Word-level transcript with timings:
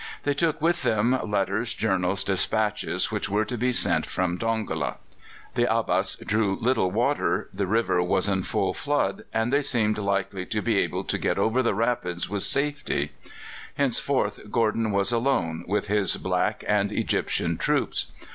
They 0.23 0.33
took 0.33 0.59
with 0.59 0.81
them 0.81 1.15
letters, 1.29 1.75
journals, 1.75 2.23
dispatches 2.23 3.11
which 3.11 3.29
were 3.29 3.45
to 3.45 3.55
be 3.55 3.71
sent 3.71 4.07
from 4.07 4.35
Dongola. 4.35 4.95
The 5.53 5.71
Abbas 5.71 6.15
drew 6.25 6.57
little 6.59 6.89
water, 6.89 7.49
the 7.53 7.67
river 7.67 8.01
was 8.01 8.27
in 8.27 8.41
full 8.41 8.73
flood, 8.73 9.25
and 9.31 9.53
they 9.53 9.61
seemed 9.61 9.99
likely 9.99 10.47
to 10.47 10.61
be 10.63 10.79
able 10.79 11.03
to 11.03 11.19
get 11.19 11.37
over 11.37 11.61
the 11.61 11.75
rapids 11.75 12.27
with 12.27 12.41
safety. 12.41 13.11
Henceforth 13.75 14.49
Gordon 14.49 14.89
was 14.91 15.11
alone 15.11 15.65
with 15.67 15.85
his 15.87 16.17
black 16.17 16.63
and 16.67 16.91
Egyptian 16.91 17.59
troops. 17.59 18.11